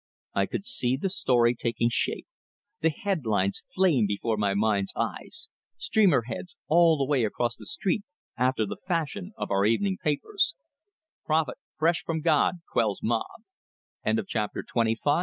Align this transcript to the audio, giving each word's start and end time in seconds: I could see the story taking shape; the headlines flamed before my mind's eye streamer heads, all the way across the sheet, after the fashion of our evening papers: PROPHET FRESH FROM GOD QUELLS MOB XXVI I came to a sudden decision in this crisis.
I 0.33 0.47
could 0.47 0.65
see 0.65 0.97
the 0.97 1.09
story 1.09 1.53
taking 1.53 1.89
shape; 1.91 2.25
the 2.79 2.89
headlines 2.89 3.63
flamed 3.67 4.07
before 4.07 4.35
my 4.35 4.55
mind's 4.55 4.91
eye 4.95 5.29
streamer 5.77 6.23
heads, 6.23 6.57
all 6.67 6.97
the 6.97 7.05
way 7.05 7.23
across 7.23 7.55
the 7.55 7.67
sheet, 7.69 8.01
after 8.35 8.65
the 8.65 8.77
fashion 8.83 9.31
of 9.37 9.51
our 9.51 9.63
evening 9.63 9.99
papers: 10.03 10.55
PROPHET 11.27 11.59
FRESH 11.77 12.03
FROM 12.03 12.21
GOD 12.21 12.55
QUELLS 12.73 13.01
MOB 13.03 13.41
XXVI 14.03 14.03
I 14.03 14.09
came 14.09 14.15
to 14.15 14.21
a 14.23 14.25
sudden 14.25 14.63
decision 14.63 14.81
in 14.81 14.85
this 14.95 14.99
crisis. 15.03 15.19